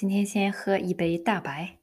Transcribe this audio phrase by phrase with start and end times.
[0.00, 1.76] 今天先喝一杯大白。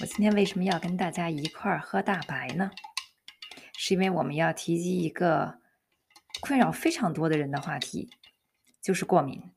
[0.00, 2.70] 我今天为什么要跟大家一块儿喝大白呢？
[3.76, 5.58] 是因为我们要提及一个
[6.40, 8.08] 困扰非常多的人的话题，
[8.80, 9.52] 就是过敏。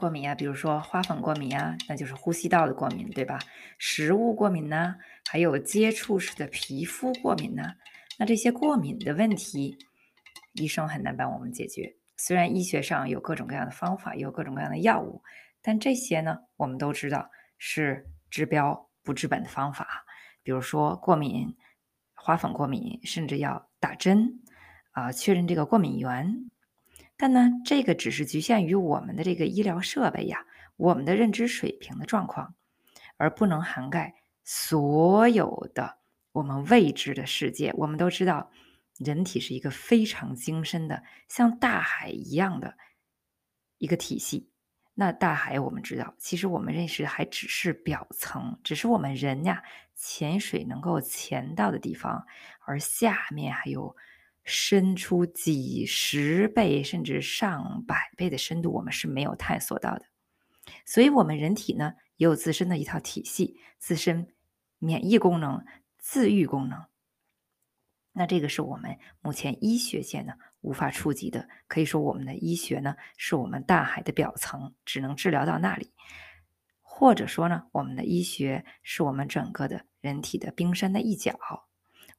[0.00, 3.38] 过敏啊，比如说花粉过敏啊，那就是呼吸道的过敏，对吧？
[3.76, 4.96] 食物过敏呢，
[5.28, 7.74] 还有接触式的皮肤过敏呢。
[8.18, 9.76] 那这些过敏的问题，
[10.54, 11.96] 医生很难帮我们解决。
[12.16, 15.22] 虽然医学上有各种各样的方法，有各种各样的药物，
[15.60, 20.06] 但这些呢，我们都知道是治标不治本的方法。
[20.42, 21.54] 比如说过敏，
[22.14, 24.40] 花粉过敏，甚至要打针
[24.92, 26.50] 啊，确认这个过敏源。
[27.22, 30.46] 但呢，这个只是局限于我们的这个医疗设备呀，
[30.78, 32.54] 我们的认知水平的状况，
[33.18, 35.98] 而不能涵盖所有的
[36.32, 37.74] 我们未知的世界。
[37.76, 38.50] 我们都知道，
[38.96, 42.78] 人体是一个非常精深的，像大海一样的
[43.76, 44.48] 一个体系。
[44.94, 49.62] 那大海，我们知道，其实我们认识还只是表层，只是我们人呀
[49.94, 52.24] 潜水能够潜到的地方，
[52.64, 53.94] 而下面还有。
[54.44, 60.06] 伸出几十倍甚至上百倍的深度，我们是没有探索到的。
[60.84, 64.28] 所以，我们人体呢也有自身的一套体系，自身
[64.78, 65.64] 免疫功能、
[65.98, 66.86] 自愈功能。
[68.12, 71.48] 那这个是我们目前医学界呢无法触及的。
[71.68, 75.92] 可以说，我们的医学呢是我们大海的表层，只能治疗到那里；
[76.82, 81.38] 或者说呢，我们的医学是我们整个的人体的冰山的一角。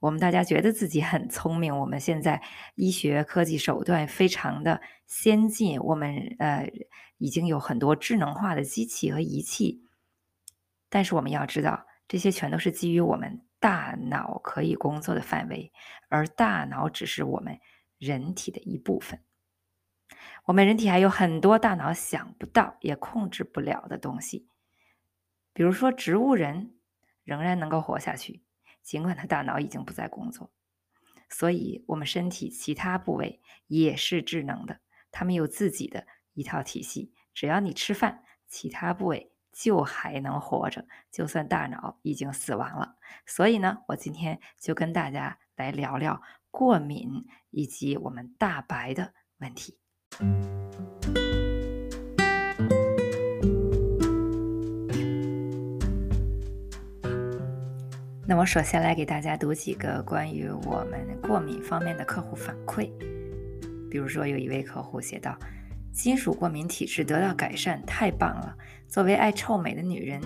[0.01, 2.41] 我们大家觉得自己很聪明，我们现在
[2.73, 6.67] 医学科技手段非常的先进，我们呃
[7.19, 9.83] 已经有很多智能化的机器和仪器，
[10.89, 15.71] 但是我们要知道，这些全都是基于我们大脑可以工作的范围，
[16.09, 17.59] 而大脑只是我们
[17.99, 19.19] 人体的一部分。
[20.45, 24.47] 我们人体还有很多大脑想不到也控制不了的东西，
[25.53, 26.73] 比如说植物人
[27.23, 28.41] 仍然能够活下去。
[28.83, 30.51] 尽管他大脑已经不再工作，
[31.29, 34.79] 所以我们身体其他部位也是智能的，
[35.11, 37.13] 他们有自己的一套体系。
[37.33, 42.97] 只要你吃饭，其他部位就还能活着，就算大脑已经死亡了。
[43.25, 49.79] 所以呢，我今天就跟大家来聊聊过敏以及我们大白的问题。
[58.31, 62.89] 那我首先来给大家读几个关于我们过敏方面的客户反馈。
[63.89, 65.37] 比如说，有一位客户写道
[65.91, 68.55] ：“金属过敏体质得到改善，太棒了！
[68.87, 70.21] 作为爱臭美的女人，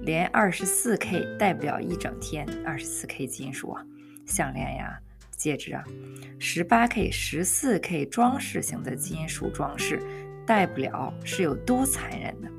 [0.00, 2.48] 连二十四 K 戴不了一整天。
[2.64, 3.84] 二十四 K 金属啊，
[4.24, 4.98] 项链呀、
[5.36, 5.84] 戒指啊，
[6.38, 10.00] 十八 K、十四 K 装饰型的金属装饰
[10.46, 12.50] 戴不了，是有多残忍的？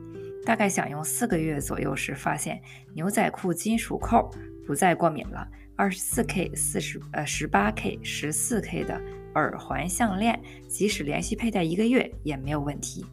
[0.45, 2.61] 大概想用四个月左右时，发现
[2.93, 4.29] 牛仔裤金属扣。”
[4.65, 5.47] 不再过敏了。
[5.75, 9.01] 二十四 K、四十呃十八 K、十四 K 的
[9.33, 13.03] 耳环、项链，即使连续佩戴一个月也没有问题。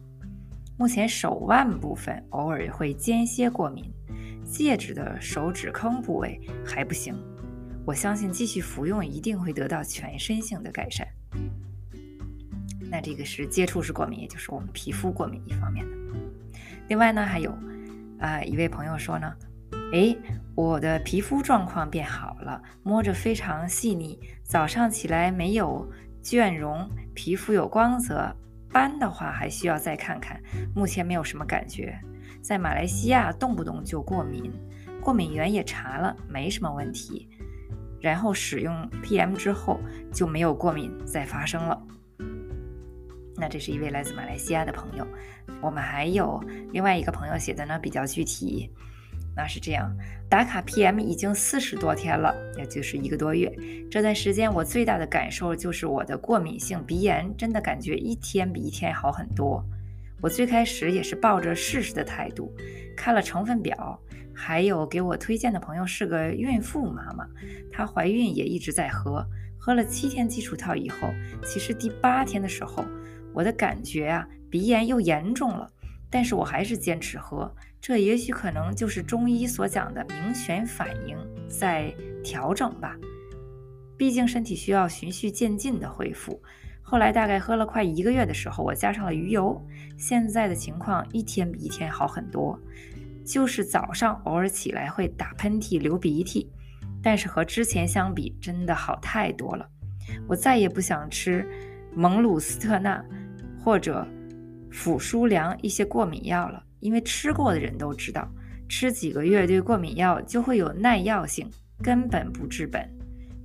[0.77, 3.91] 目前手腕部分偶尔会间歇过敏，
[4.45, 7.15] 戒指的手指坑部位还不行。
[7.85, 11.07] 我相信继续服用一定会得到全身性的改善。
[12.91, 15.97] 那这个是接触式过敏，也就是我们皮肤过敏一方面的。
[16.87, 17.57] 另外呢，还有
[18.19, 19.33] 啊一位朋友说呢。
[19.91, 20.15] 哎，
[20.53, 25.89] 我的皮肤状况变好了，摸着非常细腻，早上起来没有
[26.21, 28.35] 倦容，皮肤有光泽。
[28.71, 30.39] 斑的话还需要再看看，
[30.75, 31.99] 目前没有什么感觉。
[32.39, 34.53] 在马来西亚动不动就过敏，
[35.01, 37.27] 过敏源也查了，没什么问题。
[37.99, 39.79] 然后使用 PM 之后
[40.13, 41.81] 就没有过敏再发生了。
[43.35, 45.07] 那这是一位来自马来西亚的朋友。
[45.61, 46.39] 我们还有
[46.71, 48.71] 另外一个朋友写的呢，比较具体。
[49.39, 49.89] 那是这样，
[50.27, 53.49] 打卡 PM 已经四十多天了，也就是一个多月。
[53.89, 59.63] 这段时间我最大的感受就是我的过敏性鼻炎真的感觉一天比一天好很多。
[60.19, 62.53] 我最开始也是抱着试试的态度，
[62.97, 63.97] 看了成分表，
[64.35, 67.25] 还有给我推荐的朋友是个孕妇妈妈，
[67.71, 69.25] 她怀孕也一直在喝，
[69.57, 71.07] 喝了七天基础套以后，
[71.45, 72.83] 其实第八天的时候，
[73.33, 75.71] 我的感觉啊鼻炎又严重了，
[76.09, 77.49] 但是我还是坚持喝。
[77.81, 81.17] 这也许可能就是中医所讲的明显反应
[81.47, 81.93] 在
[82.23, 82.97] 调整吧，
[83.97, 86.41] 毕竟身体需要循序渐进的恢复。
[86.81, 89.61] 后来大概喝了快一个月的时候，我加上了鱼油，
[89.97, 92.59] 现在的情况一天比一天好很多。
[93.25, 96.51] 就是早上偶尔起来会打喷嚏、流鼻涕，
[97.03, 99.69] 但是和之前相比，真的好太多了。
[100.27, 101.47] 我再也不想吃
[101.93, 103.05] 蒙鲁斯特钠
[103.63, 104.07] 或者
[104.71, 108.27] 辅舒良一些过敏药了，因为吃过的人都知道，
[108.67, 111.49] 吃几个月对过敏药就会有耐药性，
[111.81, 112.87] 根本不治本。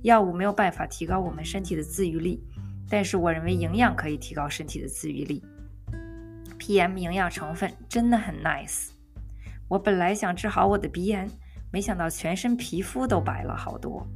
[0.03, 2.43] 药物没有办法提高我们身体的自愈力，
[2.89, 5.43] 但是我认为营养可以提高身体的自愈力。
[6.59, 8.89] PM 营养成分真的很 nice。
[9.67, 11.29] 我本来想治好我的鼻炎，
[11.71, 14.07] 没想到全身皮肤都白了好多。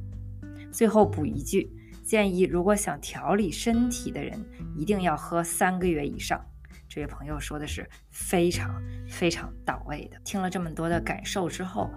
[0.72, 1.68] 最后补一句，
[2.04, 4.40] 建议如果想调理身体的人，
[4.76, 6.40] 一定要喝三个月以上。
[6.90, 10.18] 这位朋友说的是非常非常到位的。
[10.24, 11.88] 听了这么多的感受之后，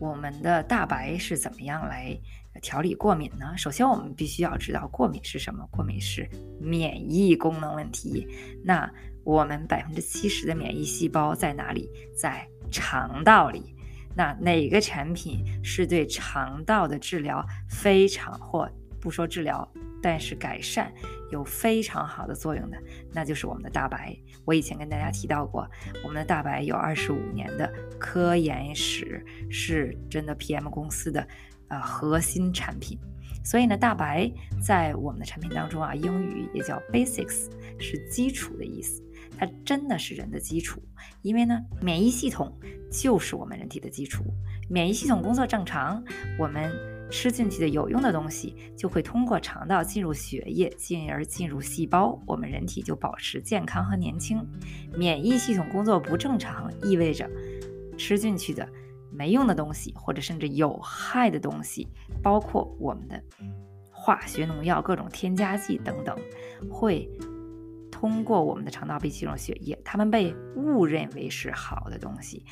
[0.00, 2.18] 我们的大白是怎么样来
[2.60, 3.56] 调理过敏呢？
[3.56, 5.64] 首先，我们必须要知道过敏是什么。
[5.70, 6.28] 过敏是
[6.60, 8.26] 免疫功能问题。
[8.64, 8.92] 那
[9.22, 11.88] 我们百分之七十的免疫细胞在哪里？
[12.16, 13.76] 在肠道里，
[14.16, 18.68] 那哪个产品是对肠道的治疗非常或
[19.00, 20.92] 不说治疗，但是改善
[21.30, 22.76] 有非常好的作用的？
[23.12, 24.16] 那就是我们的大白。
[24.44, 25.68] 我以前跟大家提到过，
[26.02, 31.26] 我们的大白有二十五年的科研史，是真的 PM 公司的
[31.68, 32.98] 呃核心产品。
[33.42, 34.30] 所以呢，大白
[34.62, 39.02] 在我们的产品当中啊，英语也叫 basics，是基础的意思。
[39.38, 40.82] 它真的是人的基础，
[41.22, 42.54] 因为呢，免疫系统
[42.90, 44.24] 就是我们人体的基础。
[44.68, 46.04] 免疫系统工作正常，
[46.38, 46.70] 我们
[47.10, 54.46] 吃进去的有用的东西就会通过肠道进入血液，进而进入细胞，我们人体就保持健康和年轻。
[54.94, 57.28] 免疫系统工作不正常，意味着
[57.98, 58.68] 吃进去的
[59.10, 61.88] 没用的东西，或者甚至有害的东西，
[62.22, 63.22] 包括我们的
[63.90, 66.16] 化学农药、各种添加剂等等，
[66.70, 67.10] 会。
[67.92, 72.46] 通过我们的肠道被进入血液，它们被误认为是好的东西，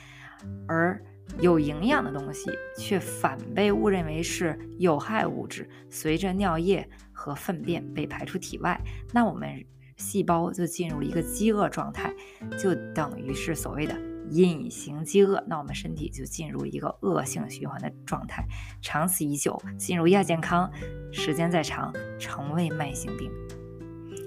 [0.67, 1.03] 而
[1.41, 8.81] 有营养的东西却反被误认为是有害物质，随着尿液和粪便被排出体外，
[9.13, 9.65] 那我们
[9.97, 12.13] 细胞就进入一个饥饿状态，
[12.59, 13.95] 就等于是所谓的
[14.31, 18.45] 隐形饥饿，那我们身体就进入一个恶性循环的状态，
[18.83, 20.71] 长此以久，进入亚健康，
[21.13, 23.31] 时间再长，成为慢性病。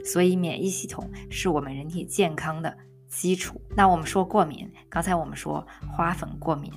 [0.04, 2.76] 所以，免疫系统是我们人体健康的
[3.12, 3.62] 基础。
[3.76, 6.72] 那我们说过敏，刚才我们说花粉过敏，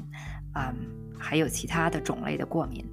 [0.54, 0.74] 嗯，
[1.16, 2.84] 还有其他的种类的过敏。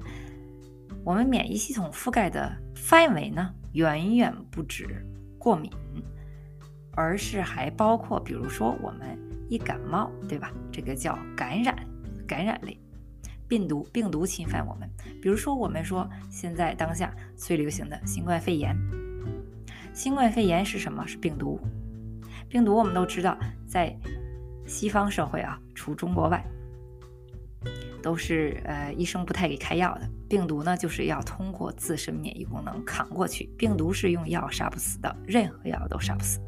[1.04, 5.04] 我们免疫系统覆盖的范围呢，远远不止
[5.40, 5.72] 过敏，
[6.94, 9.18] 而是还包括，比如说我们
[9.50, 10.54] 一感冒，对吧？
[10.72, 11.76] 这个叫感染，
[12.28, 12.80] 感染类
[13.48, 14.88] 病毒，病毒侵犯我们。
[15.20, 18.78] 比如说，我们说现在当下最流行的新冠肺炎。
[19.94, 21.06] 新冠肺炎是什么？
[21.08, 21.60] 是病毒。
[22.52, 23.98] 病毒我们都知道，在
[24.68, 26.46] 西方社会啊，除中国外，
[28.04, 30.02] 都是呃医生不太给开药的。
[30.28, 33.46] 病毒呢，就是要通过自身免疫功能扛过去。
[33.58, 36.42] 病毒是用药杀不死的，任何药都杀不死，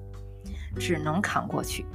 [0.77, 1.85] 只能扛过去。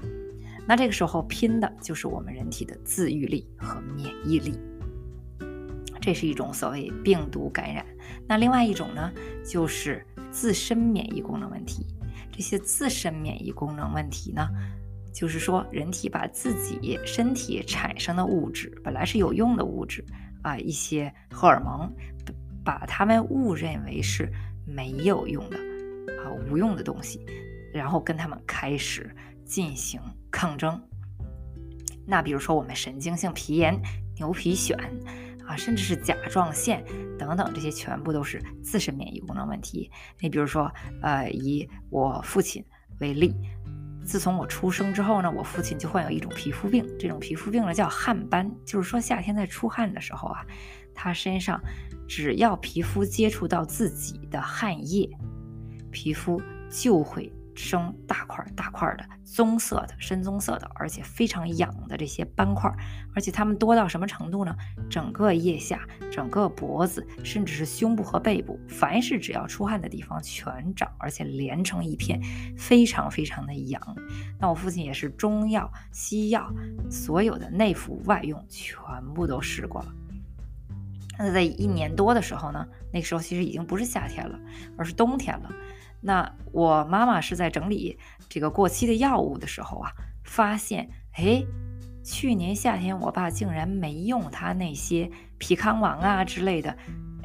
[0.67, 4.59] 那这个时候拼的就是我们人体的自愈力和免疫力。
[6.01, 7.85] 这是一种所谓病毒感染。
[8.27, 9.13] 那另外一种呢，
[9.45, 10.03] 就是。
[10.31, 11.87] 自身免疫功能问题，
[12.39, 14.49] 这些自身免疫功能问题呢，
[15.13, 20.05] 就是说人体把自己身体产生的物质，本来是有用的物质
[20.45, 21.93] 啊，一些荷尔蒙，
[22.65, 24.31] 把它们误认为是
[24.65, 25.57] 没有用的
[26.23, 27.27] 啊无用的东西，
[27.75, 29.13] 然后跟他们开始
[29.45, 30.81] 进行抗争。
[32.07, 33.77] 那比如说我们神经性皮炎、
[34.15, 34.79] 牛皮癣。
[35.49, 36.85] 啊，甚至是甲状腺
[37.19, 39.91] 等等，这些全部都是自身免疫功能问题。
[40.21, 42.63] 你比如说，呃，以我父亲
[43.01, 43.35] 为例，
[44.05, 50.45] 自从我出生之后呢，我父亲就患有一种皮肤病，这种皮肤病呢叫汗斑，就是说夏天在出汗的时候啊，
[50.95, 51.59] 他身上
[52.07, 55.09] 只要皮肤接触到自己的汗液，
[55.91, 57.33] 皮肤就会。
[57.59, 62.73] 生大块大块的棕色的深棕色的，而且非常痒的这些斑块，
[63.17, 64.57] 而且它们多到什么程度呢？
[64.89, 72.23] 整个腋下、整个脖子，甚至是胸部和背部，凡是只要出汗的地方全长，而且连成一片，
[72.57, 73.83] 非常非常的痒。
[74.39, 76.49] 那我父亲也是中药、西药，
[76.89, 78.81] 所有的内服外用全
[79.15, 79.93] 部都试过了。
[81.19, 84.39] 那在一年多的时候呢，那个时候其实已经不是夏天了，
[84.77, 85.51] 而是冬天了。
[86.01, 89.93] 那我妈妈是在整理这个过期的药物的时候啊，
[90.25, 91.45] 发现，哎，
[92.05, 96.77] 去年夏天我爸竟然没用他那些皮康王啊之类的，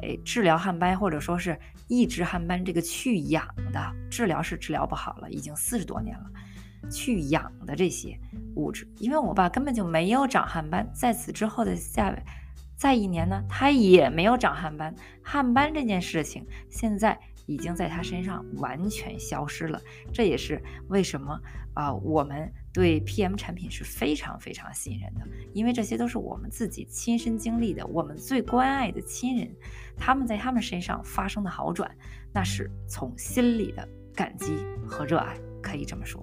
[0.02, 8.18] 哎，治疗汗斑或者说是抑制汗斑这个去痒的治疗是治疗不好了，已经四十多年了，去痒的这些
[8.56, 12.14] 物质，因为我爸根本就没有长汗斑，在此之后的下
[12.76, 14.94] 再一年呢，他也没有长汗斑。
[15.22, 19.80] 汗斑这件事情现在已经在他身上完全消失了。
[20.12, 21.38] 这也是为什么
[21.74, 29.54] 啊，我们对 PM 产品是非常非常信任的，因为这些都是我们自己亲身经历的，我们最关爱的亲人，
[29.96, 31.90] 他们在他们身上发生的好转，
[32.32, 36.22] 那是从心里的感激和热爱，可以这么说。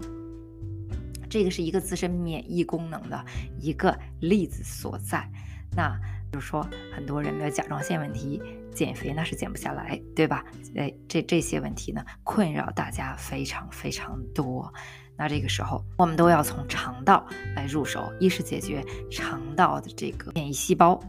[1.29, 3.25] 这个是一个自身免疫功能的
[3.57, 5.25] 一个例子所在。
[5.73, 5.97] 那
[6.29, 6.61] 就是说，
[6.93, 8.41] 很多人的甲状腺问题，
[8.73, 10.43] 减肥那是减不下来，对吧？
[10.75, 14.73] 哎，这这些问题呢，困扰大家非常非常多。
[15.17, 17.25] 那这个时候，我们都要从肠道
[17.55, 20.99] 来入手，一是解决肠道的这个免疫细胞，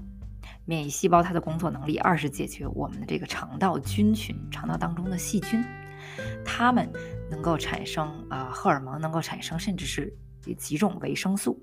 [0.64, 5.64] 免疫细胞它的工作能力；二是解决我们的这个肠道菌群，肠道当中的细菌，
[6.45, 6.90] 它们。
[7.31, 10.14] 能够产生啊荷尔蒙，能够产生甚至是
[10.59, 11.59] 几种维生素。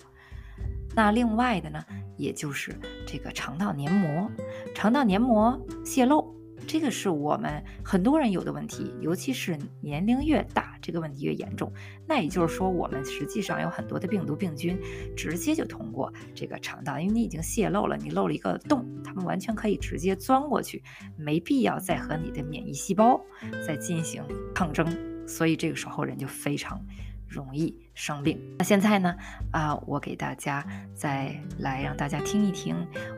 [1.00, 1.82] 那另外的呢，
[2.18, 2.78] 也就是
[3.08, 4.30] 这个肠道黏膜，
[4.76, 6.36] 肠道黏膜泄漏，
[6.68, 11.72] 这个是我们很多人有的问题，尤其是年龄越大，这个问题越严重。
[12.06, 14.78] 那也就是说，我们实际上有很多的病毒病菌，
[15.16, 20.84] 直接就通过这个肠道，因为你已经泄漏了，你漏了一个洞，它们完全可以直接钻过去，
[21.16, 23.22] 没必要再和你的免疫细胞
[23.66, 24.22] 再进行
[24.54, 24.86] 抗争。
[25.26, 26.84] 所以这个时候人就非常
[27.30, 28.38] 容易生病。
[28.58, 29.16] 那现在呢？
[29.52, 32.76] 啊，我给大家再来让大家听一听，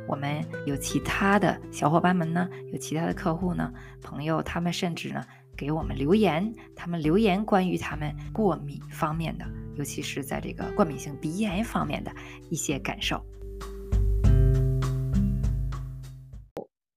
[0.08, 5.26] 我们有其他的小伙伴们呢，有其他的客户呢，朋友他们甚至呢
[5.56, 12.12] 给我们留言，他们留言关于他们过敏方面的，尤其是在这个过敏性鼻炎方面的
[12.50, 13.26] 一些感受。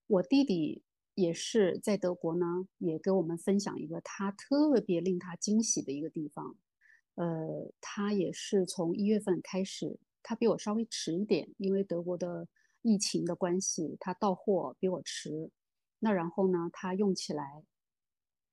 [0.07, 0.83] 我弟弟。
[1.15, 6.57] 也是在德国呢，也给我们分享一个他特别令他惊喜的一个地方。
[7.15, 12.47] 呃，他也是从一月份开始，他比我稍微迟一点，因为德国的
[12.81, 15.49] 疫情的关系，他到货比我迟。
[15.99, 17.63] 那然后呢，他用起来，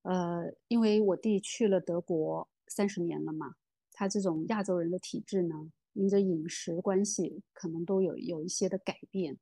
[0.02, 3.56] 呃，因为我弟去了德国三十年了嘛，
[3.92, 9.38] 他这种亚洲人的体质呢，因着饮食关系，可能都有有一些的改变，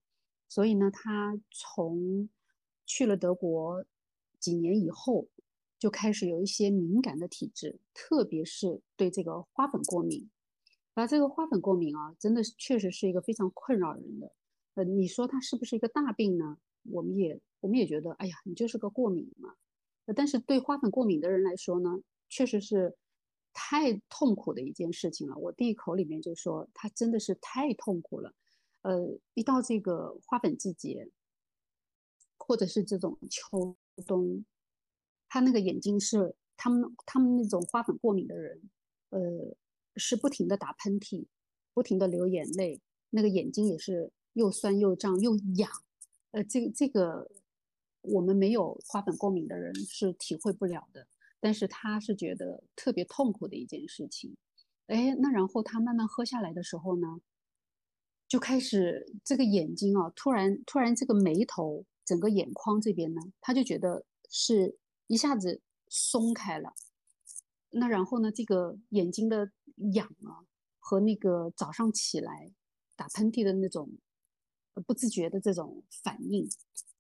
[0.49, 2.29] 所以呢，他从
[2.87, 3.85] 去了德国
[4.41, 5.29] 几年以后，
[5.81, 10.31] 就开始有一些敏感的体质，特别是对这个花粉过敏。
[10.95, 14.31] 而这个花粉过敏啊，真的是确实是一个非常困扰人的。
[14.75, 16.59] 呃，你说它是不是一个大病呢？
[16.85, 19.55] 我们也我们也觉得，哎呀，你就是个过敏嘛。
[20.15, 22.95] 但是对花粉过敏的人来说呢，确实是
[23.53, 25.37] 太痛苦的一件事情了。
[25.37, 28.33] 我第一口里面就说，它真的是太痛苦了。
[28.83, 31.11] 呃，一到这个花粉季节。
[32.43, 33.77] 或者是这种秋
[34.09, 34.45] 冬，
[35.31, 38.61] 他那个眼睛是他们他们那种花粉过敏的人，
[39.09, 39.57] 呃，
[39.97, 41.25] 是不停的打喷嚏，
[41.73, 45.71] 不停的流眼泪，那个眼睛也是又酸又胀又痒，
[46.33, 47.31] 呃，这个这个
[48.03, 51.07] 我们没有花粉过敏的人是体会不了的，
[51.41, 54.37] 但是他是觉得特别痛苦的一件事情。
[54.89, 57.21] 哎，那然后他慢慢喝下来的时候呢，
[58.29, 61.87] 就开始这个眼睛啊，突然突然这个眉头。
[62.03, 64.77] 整个眼眶这边呢，他就觉得是
[65.11, 66.73] 一下子松开了。
[67.71, 69.51] 那然后呢，这个眼睛的
[69.95, 70.47] 痒啊，
[70.79, 72.53] 和那个早上起来
[72.95, 73.91] 打喷嚏的那种
[74.87, 76.49] 不自觉的这种反应，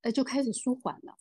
[0.00, 1.16] 哎，就开始舒缓了。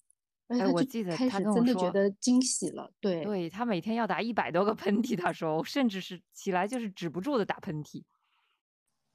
[0.48, 2.92] 哎，我记得他真的觉得惊喜了。
[3.00, 8.04] 对，对他每天要打一百多个喷嚏，他说，甚至是起来就是止不住的打喷嚏，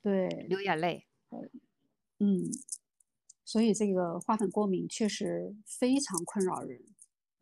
[0.00, 1.08] 对，流眼泪。
[2.20, 2.44] 嗯。
[3.46, 6.80] 所以这个花粉过敏确实非常困扰人，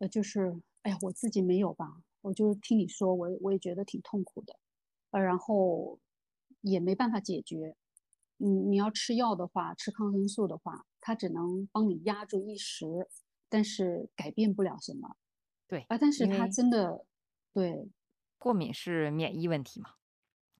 [0.03, 4.59] 呃，就是哎呀，我自己没有吧，我就听你说，我我也觉得挺痛苦的，
[5.11, 5.97] 呃，然后
[6.59, 7.77] 也没办法解决，
[8.35, 13.07] 你你要吃药的话，吃抗生素的话，它只能帮你压住一时，
[13.47, 15.15] 但是改变不了什么。
[15.69, 17.05] 对啊，但是它真的
[17.53, 17.89] 对，
[18.37, 19.91] 过敏是免疫问题嘛，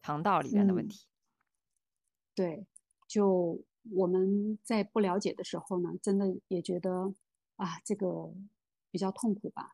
[0.01, 1.05] 肠道里面的问题。
[2.33, 2.65] 对，
[3.05, 3.61] 就。
[3.91, 7.13] 我们在不了解的时候呢，真的也觉得
[7.57, 8.33] 啊，这个
[8.93, 9.71] 比较痛苦吧。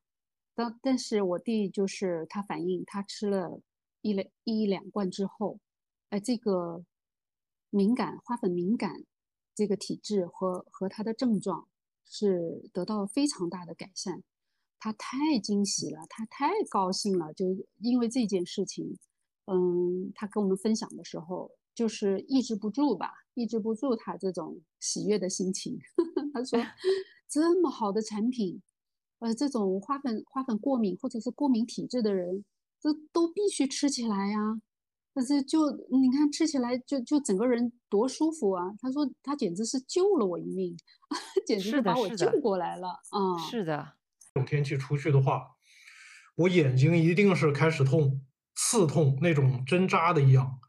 [0.56, 3.60] 但但是我弟就是他反映，他吃了
[4.02, 5.60] 一两一两罐之后，
[6.08, 6.86] 哎，这个
[7.70, 9.04] 敏感花粉敏感
[9.54, 11.68] 这个体质和和他的症状
[12.06, 14.24] 是得到非常大的改善。
[14.80, 17.46] 他太惊喜了，他太高兴了，就
[17.80, 18.98] 因为这件事情，
[19.48, 21.52] 嗯，他跟我们分享的时候。
[21.76, 25.80] 就是抑制不住吧，抑制不住他这种喜悦的心情。
[26.34, 26.60] 他说：
[27.30, 28.62] “这么好的产品，
[29.20, 32.44] 呃，这种花粉花粉过敏或者是过敏体质的人，
[32.82, 34.62] 这都必须吃起来呀。
[35.14, 38.72] 但是就你看吃起来就就整个人多舒服啊！
[38.80, 40.78] 他说他简直是救了我一命，
[41.46, 43.38] 简直是，把我救，过来了啊！
[43.50, 43.96] 是的，
[44.34, 45.56] 这种天气出去的话，
[46.36, 48.22] 我眼睛一定是开始痛、
[48.56, 50.60] 刺痛那种针扎的一样。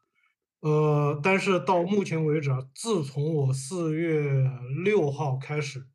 [0.61, 4.51] 呃，但是到目前为止啊，自从我四月
[4.85, 5.87] 六号开始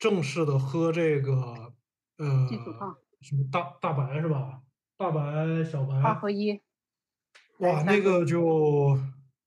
[0.00, 1.72] 正式的喝这个
[2.16, 2.48] 呃
[3.20, 4.62] 什么大大白是吧？
[4.96, 6.60] 大白、小白，二合一，
[7.58, 8.98] 哇，那个就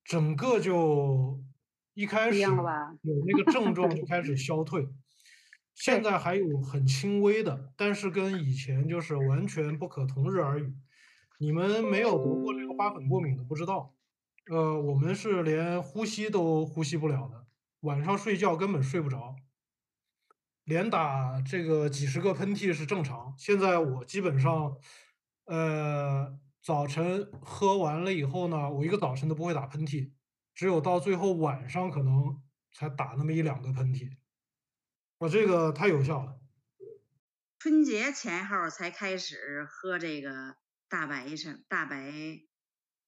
[0.04, 1.42] 整个就
[1.96, 2.40] 一开始？
[2.40, 2.50] 有
[3.26, 4.88] 那个症 状就开始消退，
[5.74, 10.74] 现在还有很轻微的，但是跟以前就是完全不可同日而语。
[11.40, 13.96] 你们没有得过这个花粉过敏的不知道，
[14.52, 17.48] 呃，我们是连呼吸都呼吸不了的，
[17.82, 19.36] 晚上睡觉根本睡不着，
[20.66, 23.36] 连打这个几十个喷嚏是正常。
[23.38, 24.78] 现在我基本上，
[25.46, 30.12] 呃，早晨喝完了以后呢，我一个早晨都不会打喷嚏，
[30.56, 32.42] 只有到最后晚上可能
[32.72, 34.18] 才打那么一两个喷嚏。
[35.18, 36.40] 我这个太有效了。
[37.60, 40.56] 春节前后才开始喝这个
[40.90, 42.12] 大白参大白，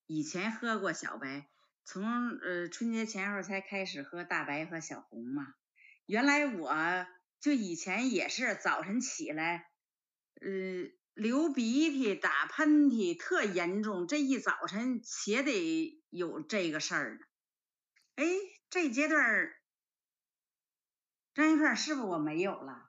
[0.06, 1.48] 以前喝过小白，
[1.84, 5.54] 从呃春节前后才开始喝大白和小红嘛。
[6.06, 6.70] 原来我
[7.42, 9.70] 就以前也是早晨起来，
[10.40, 17.20] 呃流鼻涕、打喷嚏特严重，这一早晨且得有这个事儿呢。
[18.16, 18.24] 哎，
[18.70, 19.56] 这阶段儿
[21.34, 22.88] 张一片是不是我没有了？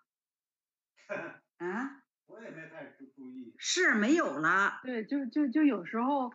[1.60, 2.04] 啊？
[2.28, 3.54] 我也没太注注意。
[3.58, 4.80] 是没有了。
[4.84, 6.30] 对，就就就有时候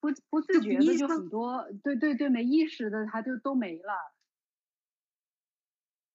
[0.00, 3.94] 不不自觉的就鼻子很多，对对对，没意识的他就都没了。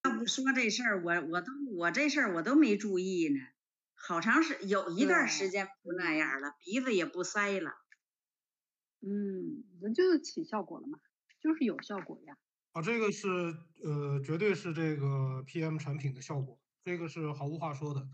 [0.03, 3.39] 要不说这事儿，我我都我这事儿我都没注意呢。
[3.93, 7.71] 好长时有一段时间不那样了，鼻子也不塞了。
[9.01, 10.97] 嗯，那就是起效果了嘛，
[11.39, 12.35] 就是有效果呀。
[12.71, 13.27] 啊，这个是
[13.83, 18.07] 呃，绝对是这个 PM 产品的效果，这个是毫无话说的。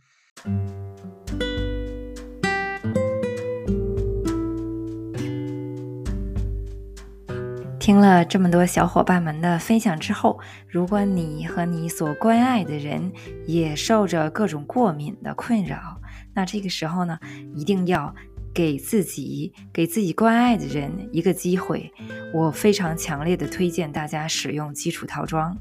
[7.88, 13.13] 听了这么多小伙伴们的分享之后，如果你和你所关爱的人
[13.45, 15.97] 也受着各种过敏的困扰，
[16.34, 17.17] 那这个时候呢，
[17.56, 18.13] 一定要
[18.54, 21.89] 给自己、给自己关爱的人一个机会。
[22.34, 25.58] 我非常强烈的推荐大家使用基础套装，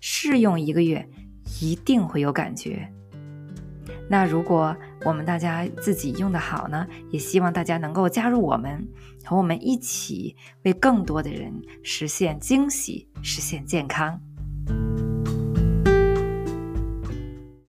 [0.00, 1.06] 试用一个月，
[1.60, 2.90] 一定会有感觉。
[4.08, 8.86] 那如果我们大家自己用的好呢，也希望大家能够加入我们，
[9.26, 14.20] 和我们一起为更多的人实现惊喜实现健康。